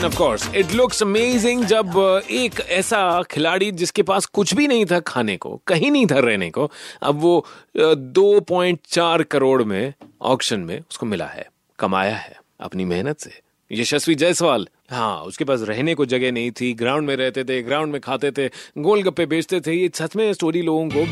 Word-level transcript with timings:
Of 0.00 0.16
course 0.16 0.54
it 0.54 0.72
looks 0.72 1.02
amazing 1.02 1.64
जब 1.64 1.92
uh, 1.92 2.30
एक 2.30 2.60
ऐसा 2.60 3.22
खिलाड़ी 3.22 3.70
जिसके 3.70 4.02
पास 4.02 4.26
कुछ 4.26 4.54
भी 4.54 4.66
नहीं 4.66 4.86
था 4.86 5.00
खाने 5.00 5.36
को 5.36 5.60
कहीं 5.66 5.90
नहीं 5.90 6.06
था 6.06 6.18
रहने 6.18 6.50
को 6.50 6.70
अब 7.02 7.20
वो 7.20 7.46
uh, 7.76 7.96
दो 7.96 8.40
पॉइंट 8.40 8.78
चार 8.86 9.22
करोड़ 9.22 9.62
में 9.62 9.94
ऑक्शन 10.22 10.60
में 10.60 10.80
उसको 10.80 11.06
मिला 11.06 11.26
है 11.26 11.48
कमाया 11.78 12.16
है 12.16 12.40
अपनी 12.60 12.84
मेहनत 12.84 13.20
से। 13.20 13.40
यशस्वी 13.72 14.14
जायसवाल 14.14 14.68
हाँ 14.90 15.22
उसके 15.22 15.44
पास 15.44 15.60
रहने 15.60 15.94
को 15.94 16.06
जगह 16.06 16.32
नहीं 16.32 16.50
थी 16.50 16.72
ग्राउंड 16.74 17.06
में 17.06 17.16
रहते 17.16 17.44
थे 17.44 17.62
ग्राउंड 17.62 17.92
में 17.92 18.00
खाते 18.00 18.30
थे 18.30 18.48
गोलगप्पे 18.78 19.26
बेचते 19.26 19.60
थे 19.60 19.72
ये 19.72 19.90
सच 19.94 20.16
में 20.16 20.32
स्टोरी 20.32 20.62
लोगों 20.62 20.88
को 20.88 21.06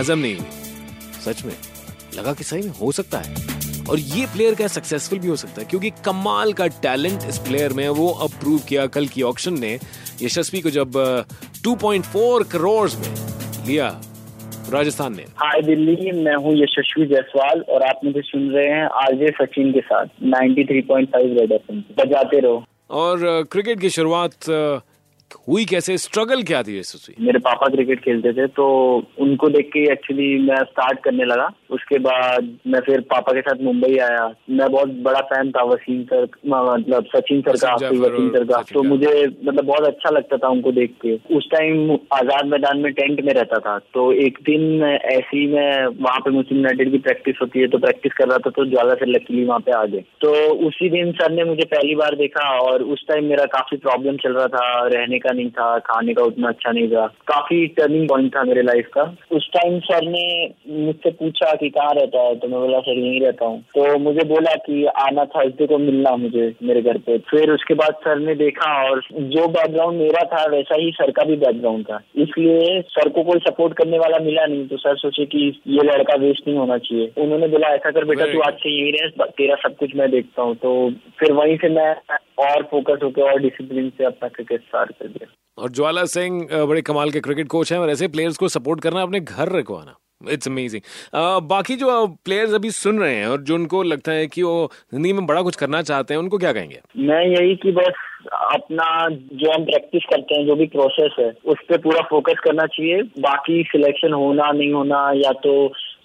हजम 0.00 0.18
नहीं 0.18 0.36
हुई। 0.36 1.22
सच 1.24 1.44
में 1.44 1.54
लगा 2.14 2.32
कि 2.32 2.44
सही 2.44 2.62
में 2.62 2.74
हो 2.80 2.92
सकता 2.92 3.18
है। 3.18 3.34
और 3.90 3.98
ये 3.98 4.26
प्लेयर 4.26 4.54
क्या 4.54 4.66
सक्सेसफुल 4.66 5.18
भी 5.18 5.28
हो 5.28 5.36
सकता 5.36 5.60
है 5.60 5.66
क्योंकि 5.68 5.90
कमाल 6.04 6.52
का 6.52 6.66
टैलेंट 6.82 7.28
इस 7.28 7.38
प्लेयर 7.38 7.72
में 7.72 7.88
वो 7.88 8.08
अप्रूव 8.22 8.60
किया 8.68 8.86
कल 8.86 9.06
की 9.06 9.22
ऑक्शन 9.22 9.58
ने 9.60 9.72
यशस्वी 10.22 10.60
को 10.60 10.70
जब 10.70 10.92
2.4 11.64 12.44
करोड़ 12.52 12.88
में 12.90 13.14
लिया 13.66 13.88
राजस्थान 14.72 15.16
ने। 15.16 15.22
हाय 15.36 15.60
दिल्ली 15.62 16.12
मैं 16.22 16.34
हूँ 16.36 16.52
यशस्वी 16.56 17.06
जायसवाल 17.06 17.60
और 17.68 17.82
आप 17.82 18.00
मुझे 18.04 18.20
सुन 18.20 18.48
रहे 18.50 18.66
हैं 18.66 18.88
आरजे 19.02 19.32
सचिन 19.40 19.72
के 19.72 19.80
साथ 19.80 20.06
93.5 20.24 21.38
रेड 21.40 21.52
एफएम 21.52 21.82
बजाते 21.98 22.40
रहो। 22.40 22.64
और 22.90 23.44
क्रिकेट 23.52 23.80
की 23.80 23.90
शुरुआत 23.90 24.34
हुई 25.48 25.64
कैसे? 25.66 25.96
स्ट्रगल 25.98 26.42
क्या 26.44 26.62
थी 26.62 26.80
मेरे 27.20 27.38
पापा 27.40 27.68
क्रिकेट 27.68 28.00
खेलते 28.00 28.32
थे 28.32 28.46
तो 28.54 28.66
उनको 29.20 29.48
देख 29.50 29.68
के 29.72 29.82
एक्चुअली 29.92 30.26
मैं 30.42 30.62
स्टार्ट 30.64 30.98
करने 31.04 31.24
लगा। 31.24 31.48
उसके 31.70 31.98
बाद 31.98 32.48
मैं 32.66 32.80
फिर 32.80 33.00
पापा 33.10 33.32
के 33.32 33.40
साथ 33.40 33.62
मुंबई 33.64 33.96
आया। 34.00 34.24
मैं 34.50 34.70
बहुत 34.72 34.88
बड़ा 35.04 35.20
फ़ैन 35.28 35.50
था 35.52 35.62
वसीम 35.64 36.02
सर 36.04 36.26
मतलब 36.46 37.06
सचिन 37.06 37.40
सर 37.42 37.56
का 37.58 37.74
वसीम 37.74 38.28
सर 38.30 38.44
का। 38.44 38.60
तो 38.72 38.82
मुझे 38.84 39.12
मतलब 39.26 39.64
बहुत 39.64 39.86
अच्छा 39.86 40.10
लगता 40.10 40.36
था 40.36 40.48
उनको 40.48 40.72
देख 40.72 40.94
के। 41.02 41.14
उस 41.36 41.48
टाइम 41.52 41.92
आज़ाद 42.14 42.46
मैदान 42.46 42.78
में 42.78 42.92
टेंट 42.92 43.20
में 43.24 43.32
रहता 43.32 43.58
था। 43.60 43.78
तो 43.94 44.10
एक 44.24 44.38
दिन 44.42 44.82
ऐसी 44.84 45.46
मैं 45.54 45.86
वहाँ 45.86 46.20
पे 46.20 46.30
मुस्लिम 46.30 46.58
यूनाइटेड 46.58 46.90
की 46.92 46.98
प्रैक्टिस 47.00 47.36
होती 47.42 47.60
है 47.60 47.68
तो 47.68 47.78
प्रैक्टिस 47.78 48.12
कर 48.12 48.28
रहा 48.28 48.38
था 48.38 48.50
तो 48.50 48.64
ज़्यादा 48.66 48.94
से 48.94 49.10
लकीली 49.10 49.44
वहाँ 49.44 49.60
पे 49.60 49.72
आ 49.72 49.84
गए। 49.86 50.04
तो 50.20 50.32
उसी 50.68 50.90
दिन 50.90 51.12
सर 51.14 51.32
ने 51.32 51.44
मुझे 51.44 51.64
पहली 51.66 51.94
बार 51.94 52.14
देखा 52.16 52.48
और 52.60 52.82
उस 52.94 53.04
टाइम 53.08 53.24
मेरा 53.26 53.44
काफ़ी 53.52 53.76
प्रॉब्लम 53.78 54.16
चल 54.18 54.32
रहा 54.32 54.46
था 54.48 54.66
रहने 54.88 55.18
का 55.24 55.32
नहीं 55.32 55.50
था 55.50 55.66
खाने 55.86 56.14
का 56.14 56.22
उतना 56.24 56.48
अच्छा 56.48 56.70
नहीं 56.70 56.88
था। 56.88 57.06
काफ़ी 57.28 57.66
टर्निंग 57.76 58.08
पॉइंट 58.08 58.34
था 58.36 58.42
मेरे 58.44 58.62
लाइफ 58.62 58.88
का। 58.94 59.02
उस 59.32 59.48
टाइम 59.54 59.78
सर 59.82 60.06
ने 60.08 60.24
मुझसे 60.68 61.10
पूछा 61.12 61.52
कि 61.54 61.68
कहाँ 61.70 61.92
रहता 61.94 62.22
है 62.22 62.34
तो 62.36 62.48
मैं 62.48 62.60
बोला 62.60 62.80
सर 62.80 62.98
यहीं 62.98 63.20
रहता 63.20 63.46
हूँ। 63.46 63.60
तो 63.74 63.98
मुझे 63.98 64.24
बोला 64.26 64.54
कि 64.66 64.84
आना 65.02 65.24
थर्सडे 65.34 65.66
को 65.66 65.78
मिलना 65.78 66.14
मुझे 66.16 66.52
मेरे 66.62 66.82
घर 66.82 66.98
पे। 66.98 67.18
फिर 67.30 67.50
उसके 67.50 67.74
बाद 67.74 67.94
सर 68.04 68.18
ने 68.18 68.34
देखा 68.34 68.72
और 68.84 69.02
जो 69.12 69.46
बैकग्राउंड 69.48 70.00
मेरा 70.00 70.24
था 70.32 70.44
वैसा 70.50 70.80
ही 70.80 70.90
सर 70.92 71.10
का 71.10 71.24
भी 71.24 71.36
बैकग्राउंड 71.36 71.84
था। 71.84 72.00
इसलिए 72.16 72.80
सर 72.90 73.08
को 73.08 73.22
कोई 73.22 73.40
सपोर्ट 73.40 73.76
करने 73.78 73.98
वाला 73.98 74.18
मिला 74.24 74.46
नहीं 74.46 74.66
तो 74.68 74.76
सर 74.76 74.96
सोचे 74.96 75.24
कि 75.26 75.46
ये 75.68 75.84
लड़का 75.84 76.16
वेस्ट 76.20 76.48
नहीं 76.48 76.58
होना 76.58 76.78
चाहिए। 76.78 77.10
उन्होंने 77.18 77.48
बोला 77.48 77.68
ऐसा 77.74 77.90
कर 77.90 78.04
बेटा 78.04 78.32
तू 78.32 78.40
आज 78.40 78.54
से 78.56 78.70
यही 78.70 78.90
रहे 78.90 79.30
तेरा 79.38 79.54
सब 79.62 79.76
कुछ 79.76 79.94
मैं 79.96 80.10
देखता 80.10 80.42
हूँ। 80.42 80.54
तो 80.56 80.70
फिर 81.18 81.32
वहीं 81.32 81.56
से 81.56 81.68
मैं 81.68 81.92
और 82.38 82.62
फोकस 82.70 83.02
होकर 83.02 83.22
और 83.22 83.40
डिसिप्लिन 83.40 83.90
से 83.98 84.04
अपना 84.04 84.28
क्रिकेट 84.28 84.62
स्टार्ट 84.62 84.92
कर 84.92 85.08
दिया। 85.08 85.32
और 85.58 85.70
ज्वाला 85.72 86.04
सिंह 86.10 86.46
बड़े 86.66 86.82
कमाल 86.82 87.10
के 87.10 87.20
क्रिकेट 87.20 87.48
कोच 87.48 87.72
हैं 87.72 87.78
और 87.80 87.90
ऐसे 87.90 88.08
प्लेयर्स 88.08 88.36
को 88.36 88.48
सपोर्ट 88.50 88.80
करना 88.82 89.02
अपने 89.02 89.20
घर 89.20 89.52
रखवाना। 89.52 89.96
इट्स 90.32 90.48
अमेजिंग 90.48 90.82
बाकी 91.44 91.74
जो 91.76 92.06
प्लेयर्स 92.24 92.52
अभी 92.54 92.70
सुन 92.72 92.98
रहे 93.00 93.14
हैं 93.14 93.26
और 93.28 93.42
जो 93.42 93.54
उनको 93.54 93.82
लगता 93.84 94.12
है 94.12 94.26
कि 94.26 94.42
वो 94.42 94.70
ज़िंदगी 94.92 95.12
में 95.12 95.26
बड़ा 95.26 95.42
कुछ 95.42 95.56
करना 95.56 95.82
चाहते 95.82 96.14
हैं 96.14 96.20
उनको 96.20 96.38
क्या 96.38 96.52
कहेंगे? 96.52 96.80
मैं 96.98 97.24
यही 97.24 97.56
कि 97.56 97.72
बस 97.72 98.02
अपना 98.32 98.86
जो 99.10 99.52
हम 99.52 99.64
प्रैक्टिस 99.64 100.04
करते 100.10 100.34
हैं 100.34 100.46
जो 100.46 100.54
भी 100.56 100.66
प्रोसेस 100.68 101.16
है 101.18 101.30
उस 101.44 101.58
पर 101.68 101.78
पूरा 101.78 102.02
फोकस 102.10 102.40
करना 102.44 102.66
चाहिए। 102.68 103.02
बाकी 103.20 103.62
सिलेक्शन 103.64 104.12
होना 104.14 104.50
नहीं 104.52 104.72
होना 104.72 105.10
या 105.16 105.32
तो 105.44 105.52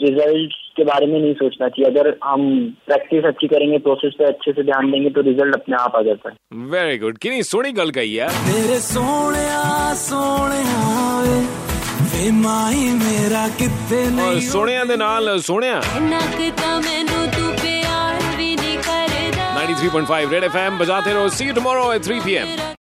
रिज़ल्ट 0.02 0.54
के 0.79 0.85
बारे 0.85 1.07
में 1.07 1.19
नहीं 1.21 1.35
सोचना 1.41 1.69
चाहिए 1.75 1.91
अगर 1.91 2.07
हम 2.25 2.47
प्रैक्टिस 2.87 3.25
अच्छी 3.29 3.49
करेंगे 3.49 3.79
प्रोसेस 3.85 4.15
पे 4.19 4.25
अच्छे 4.29 4.53
से 4.53 4.63
ध्यान 4.71 4.91
देंगे 4.93 5.11
तो 5.19 5.21
रिजल्ट 5.29 5.55
अपने 5.57 5.77
आप 5.83 5.97
आ 5.97 6.03
जाता 6.09 6.31
है 6.31 6.69
वेरी 6.73 6.99
गुड 7.05 7.19
कि 7.19 7.31
नहीं 7.31 7.43
सोनी 7.51 7.73
गल 7.81 7.91
कही 7.99 8.19
यार 8.19 8.41
मेरे 8.49 8.81
सोने 8.89 9.45
सोने 10.07 10.63
ਵੇ 12.15 12.31
ਮਾਈ 12.31 12.85
ਮੇਰਾ 12.99 13.47
ਕਿੱਥੇ 13.59 14.05
ਨਹੀਂ 14.17 14.41
ਸੋਹਣਿਆਂ 14.49 14.85
ਦੇ 14.87 14.97
ਨਾਲ 14.97 15.39
ਸੋਹਣਿਆ 15.47 15.81
ਨੱਕ 16.03 16.37
ਤਾਂ 16.61 16.77
ਮੈਨੂੰ 16.83 17.27
ਤੂੰ 17.37 17.53
ਪਿਆਰ 17.63 18.21
ਵੀ 18.37 18.55
ਨਹੀਂ 18.57 18.79
ਕਰਦਾ 18.79 19.49
93.5 19.57 20.31
Red 20.35 20.47
FM 20.51 20.79
बजाते 20.83 21.17
रहो 21.19 21.33
see 21.39 21.49
you 21.51 21.57
tomorrow 21.59 21.85
at 21.97 22.09
3 22.11 22.23
p.m 22.27 22.55